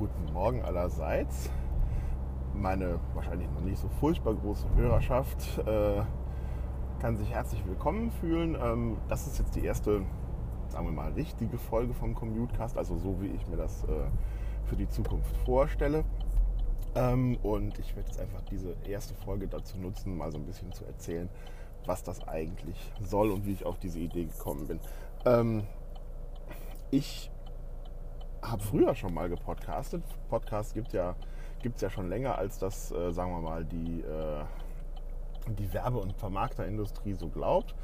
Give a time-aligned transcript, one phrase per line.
[0.00, 1.50] guten Morgen allerseits.
[2.54, 6.00] Meine wahrscheinlich noch nicht so furchtbar große Hörerschaft äh,
[7.02, 8.56] kann sich herzlich willkommen fühlen.
[8.58, 10.00] Ähm, das ist jetzt die erste,
[10.68, 13.88] sagen wir mal, richtige Folge vom Commutecast, also so wie ich mir das äh,
[14.64, 16.04] für die Zukunft vorstelle.
[16.94, 20.72] Ähm, und ich werde jetzt einfach diese erste Folge dazu nutzen, mal so ein bisschen
[20.72, 21.28] zu erzählen,
[21.84, 24.80] was das eigentlich soll und wie ich auf diese Idee gekommen bin.
[25.26, 25.64] Ähm,
[26.90, 27.30] ich
[28.42, 30.02] habe früher schon mal gepodcastet.
[30.28, 31.14] Podcast gibt ja
[31.62, 34.44] es ja schon länger, als das, äh, sagen wir mal, die, äh,
[35.58, 37.74] die Werbe- und Vermarkterindustrie so glaubt.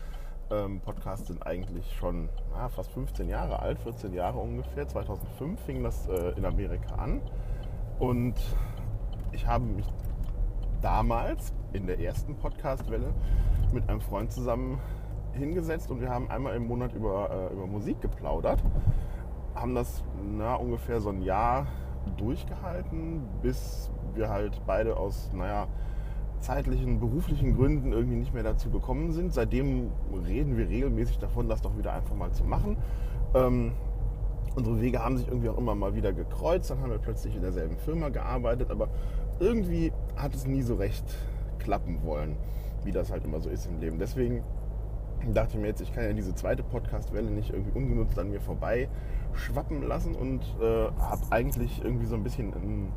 [0.51, 4.87] Ähm, Podcasts sind eigentlich schon na, fast 15 Jahre alt, 14 Jahre ungefähr.
[4.87, 7.21] 2005 fing das äh, in Amerika an.
[7.99, 8.35] Und
[9.33, 9.87] ich habe mich
[10.81, 13.13] damals in der ersten Podcast-Welle
[13.73, 14.79] mit einem Freund zusammen
[15.33, 18.63] hingesetzt und wir haben einmal im Monat über, äh, über Musik geplaudert
[19.57, 21.67] haben das na, ungefähr so ein Jahr
[22.17, 25.67] durchgehalten, bis wir halt beide aus, naja,
[26.41, 29.33] zeitlichen, beruflichen Gründen irgendwie nicht mehr dazu gekommen sind.
[29.33, 29.91] Seitdem
[30.27, 32.77] reden wir regelmäßig davon, das doch wieder einfach mal zu machen.
[33.35, 33.73] Ähm,
[34.55, 36.71] unsere Wege haben sich irgendwie auch immer mal wieder gekreuzt.
[36.71, 38.89] Dann haben wir plötzlich in derselben Firma gearbeitet, aber
[39.41, 41.05] irgendwie hat es nie so recht
[41.59, 42.37] klappen wollen,
[42.85, 43.99] wie das halt immer so ist im Leben.
[43.99, 44.43] Deswegen
[45.33, 48.89] dachte mir jetzt, ich kann ja diese zweite Podcast-Welle nicht irgendwie ungenutzt an mir vorbei
[49.35, 52.93] schwappen lassen und äh, habe eigentlich irgendwie so ein bisschen einen,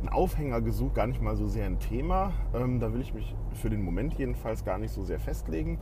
[0.00, 2.32] einen, Aufhänger gesucht, gar nicht mal so sehr ein Thema.
[2.54, 5.78] Ähm, da will ich mich für den Moment jedenfalls gar nicht so sehr festlegen.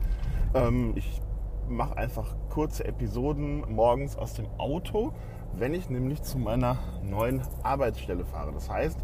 [0.53, 1.21] Ähm, ich
[1.67, 5.13] mache einfach kurze Episoden morgens aus dem Auto,
[5.53, 8.51] wenn ich nämlich zu meiner neuen Arbeitsstelle fahre.
[8.51, 8.99] Das heißt,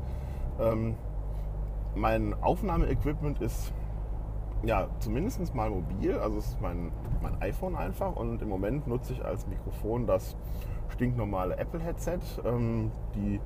[0.60, 0.96] ähm,
[1.96, 3.74] mein Aufnahmeequipment ist
[4.64, 6.18] ja, zumindest mal mobil.
[6.18, 10.36] Also es ist mein, mein iPhone einfach und im Moment nutze ich als Mikrofon das
[10.90, 12.20] stinknormale Apple-Headset.
[12.46, 13.40] Ähm, die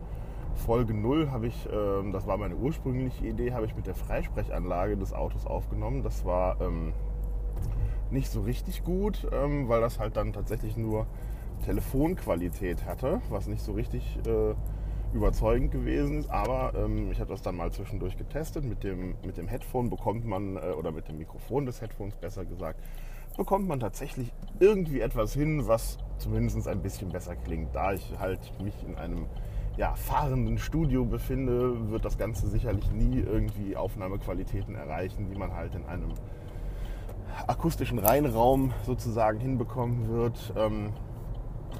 [0.56, 4.98] Folge 0 habe ich, ähm, das war meine ursprüngliche Idee, habe ich mit der Freisprechanlage
[4.98, 6.03] des Autos aufgenommen.
[6.03, 6.94] Das war ähm,
[8.12, 11.08] nicht so richtig gut, ähm, weil das halt dann tatsächlich nur
[11.66, 14.53] Telefonqualität hatte, was nicht so richtig äh,
[15.14, 16.30] überzeugend gewesen ist.
[16.30, 18.64] Aber ähm, ich habe das dann mal zwischendurch getestet.
[18.64, 22.46] Mit dem, mit dem Headphone bekommt man, äh, oder mit dem Mikrofon des Headphones besser
[22.46, 22.80] gesagt,
[23.38, 27.74] bekommt man tatsächlich irgendwie etwas hin, was zumindest ein bisschen besser klingt.
[27.74, 29.28] Da ich halt mich in einem
[29.78, 35.74] ja, fahrenden Studio befinde, wird das Ganze sicherlich nie irgendwie Aufnahmequalitäten erreichen, die man halt
[35.74, 36.09] in einem
[37.48, 40.53] akustischen Reinraum sozusagen hinbekommen wird.
[40.58, 40.90] Ähm,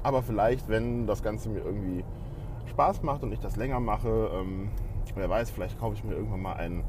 [0.02, 2.04] aber vielleicht, wenn das Ganze mir irgendwie
[2.66, 4.70] Spaß macht und ich das länger mache, ähm,
[5.14, 6.84] wer weiß, vielleicht kaufe ich mir irgendwann mal einen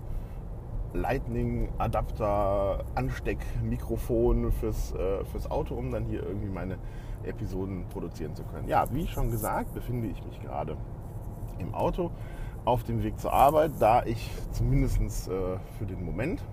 [0.93, 6.77] Lightning-Adapter, Ansteckmikrofon fürs, äh, fürs Auto, um dann hier irgendwie meine
[7.23, 8.67] Episoden produzieren zu können.
[8.67, 10.77] Ja, wie schon gesagt, befinde ich mich gerade
[11.59, 12.11] im Auto
[12.65, 16.43] auf dem Weg zur Arbeit, da ich zumindest äh, für den Moment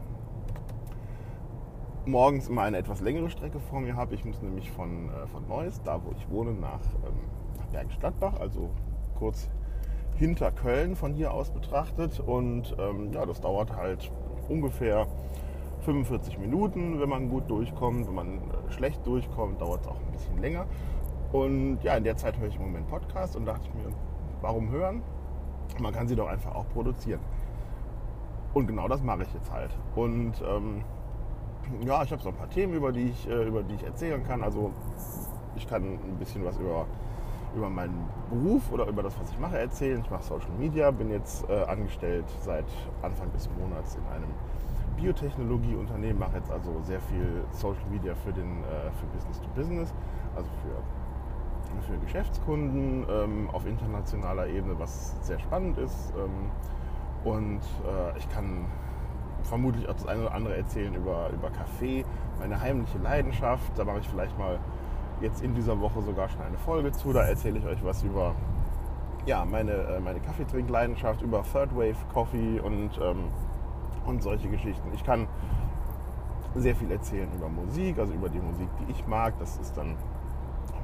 [2.07, 4.15] morgens immer eine etwas längere Strecke vor mir habe.
[4.15, 7.21] Ich muss nämlich von, äh, von Neuss, da wo ich wohne, nach, ähm,
[7.59, 8.71] nach Bergstadtbach, also
[9.19, 9.49] kurz
[10.17, 12.21] hinter Köln von hier aus betrachtet.
[12.21, 14.11] Und ähm, ja, das dauert halt
[14.49, 15.06] ungefähr
[15.81, 18.07] 45 Minuten, wenn man gut durchkommt.
[18.07, 20.67] Wenn man äh, schlecht durchkommt, dauert es auch ein bisschen länger.
[21.33, 23.93] Und ja, in der Zeit höre ich im Moment Podcast und dachte ich mir,
[24.41, 25.03] warum hören?
[25.81, 27.21] Man kann sie doch einfach auch produzieren.
[28.55, 29.71] Und genau das mache ich jetzt halt.
[29.95, 30.83] Und ähm,
[31.84, 34.25] ja, ich habe so ein paar Themen, über die, ich, äh, über die ich erzählen
[34.25, 34.43] kann.
[34.43, 34.73] Also
[35.55, 36.87] ich kann ein bisschen was über
[37.59, 40.01] über meinen Beruf oder über das, was ich mache, erzählen.
[40.01, 42.67] Ich mache Social Media, bin jetzt äh, angestellt seit
[43.03, 44.31] Anfang des Monats in einem
[44.97, 49.95] Biotechnologieunternehmen, mache jetzt also sehr viel Social Media für, den, äh, für Business to Business,
[50.35, 56.13] also für, für Geschäftskunden ähm, auf internationaler Ebene, was sehr spannend ist.
[56.16, 56.51] Ähm,
[57.25, 58.66] und äh, ich kann
[59.43, 62.04] vermutlich auch das eine oder andere erzählen über, über Kaffee,
[62.39, 63.72] meine heimliche Leidenschaft.
[63.77, 64.59] Da mache ich vielleicht mal
[65.20, 67.12] jetzt in dieser Woche sogar schon eine Folge zu.
[67.12, 68.34] Da erzähle ich euch was über
[69.26, 73.24] ja, meine, äh, meine Kaffeetrinkleidenschaft, über Third Wave Coffee und, ähm,
[74.06, 74.88] und solche Geschichten.
[74.94, 75.28] Ich kann
[76.54, 79.34] sehr viel erzählen über Musik, also über die Musik, die ich mag.
[79.38, 79.97] Das ist dann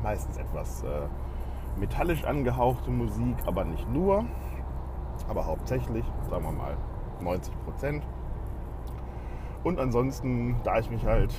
[0.03, 1.09] meistens etwas äh,
[1.79, 4.25] metallisch angehauchte Musik, aber nicht nur,
[5.29, 6.77] aber hauptsächlich, sagen wir mal
[7.21, 8.07] 90 Prozent.
[9.63, 11.35] Und ansonsten, da ich mich halt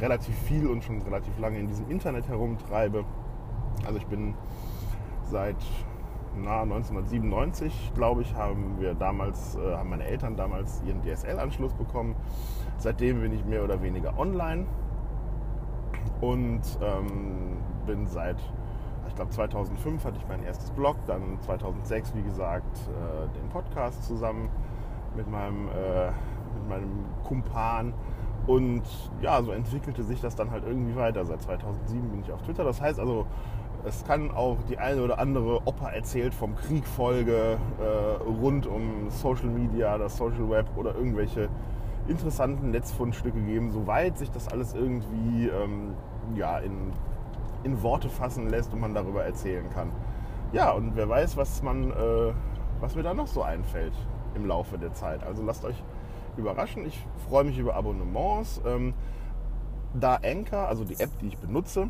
[0.00, 3.04] relativ viel und schon relativ lange in diesem Internet herumtreibe,
[3.84, 4.34] also ich bin
[5.22, 5.56] seit
[6.36, 12.14] na, 1997, glaube ich, haben wir damals, äh, haben meine Eltern damals ihren DSL-Anschluss bekommen.
[12.78, 14.66] Seitdem bin ich mehr oder weniger online
[16.20, 18.36] und ähm, bin seit,
[19.08, 24.04] ich glaube 2005 hatte ich mein erstes Blog, dann 2006 wie gesagt äh, den Podcast
[24.04, 24.48] zusammen
[25.16, 26.06] mit meinem, äh,
[26.54, 27.92] mit meinem Kumpan
[28.46, 28.82] und
[29.20, 31.24] ja, so entwickelte sich das dann halt irgendwie weiter.
[31.24, 32.64] Seit 2007 bin ich auf Twitter.
[32.64, 33.26] Das heißt also,
[33.84, 39.10] es kann auch die eine oder andere Opa erzählt vom Krieg Folge äh, rund um
[39.10, 41.48] Social Media, das Social Web oder irgendwelche
[42.08, 45.94] interessanten Netzfundstücke geben, soweit sich das alles irgendwie ähm,
[46.34, 46.92] ja, in,
[47.62, 49.92] in Worte fassen lässt und man darüber erzählen kann.
[50.52, 52.32] Ja, und wer weiß, was, man, äh,
[52.80, 53.94] was mir da noch so einfällt
[54.34, 55.22] im Laufe der Zeit.
[55.22, 55.82] Also lasst euch
[56.36, 56.86] überraschen.
[56.86, 56.98] Ich
[57.28, 58.60] freue mich über Abonnements.
[58.64, 58.94] Ähm,
[59.94, 61.88] da Anchor, also die App, die ich benutze,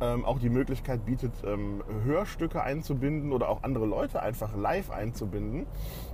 [0.00, 5.66] ähm, auch die Möglichkeit bietet, ähm, Hörstücke einzubinden oder auch andere Leute einfach live einzubinden,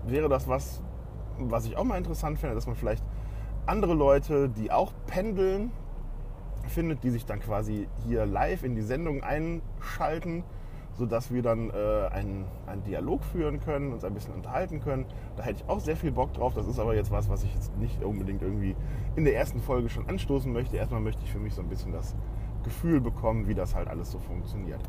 [0.07, 0.83] wäre das was,
[1.39, 3.05] was ich auch mal interessant finde, dass man vielleicht
[3.67, 5.71] andere Leute, die auch pendeln,
[6.67, 10.45] findet, die sich dann quasi hier live in die Sendung einschalten,
[11.01, 15.07] sodass wir dann äh, einen, einen Dialog führen können, uns ein bisschen unterhalten können.
[15.37, 16.53] Da hätte ich auch sehr viel Bock drauf.
[16.55, 18.77] Das ist aber jetzt was, was ich jetzt nicht unbedingt irgendwie
[19.17, 20.77] in der ersten Folge schon anstoßen möchte.
[20.77, 22.15] Erstmal möchte ich für mich so ein bisschen das
[22.65, 24.81] Gefühl bekommen, wie das halt alles so funktioniert.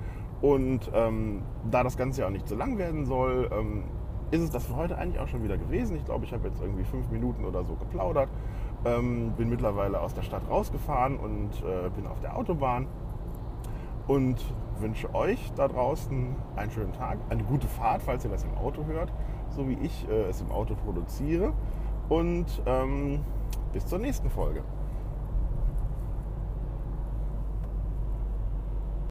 [0.41, 3.85] Und ähm, da das Ganze ja auch nicht so lang werden soll, ähm,
[4.31, 5.95] ist es das für heute eigentlich auch schon wieder gewesen.
[5.95, 8.29] Ich glaube, ich habe jetzt irgendwie fünf Minuten oder so geplaudert.
[8.83, 12.87] Ähm, bin mittlerweile aus der Stadt rausgefahren und äh, bin auf der Autobahn
[14.07, 14.43] und
[14.81, 18.85] wünsche euch da draußen einen schönen Tag, eine gute Fahrt, falls ihr das im Auto
[18.85, 19.11] hört,
[19.49, 21.53] so wie ich äh, es im Auto produziere.
[22.09, 23.21] Und ähm,
[23.73, 24.63] bis zur nächsten Folge.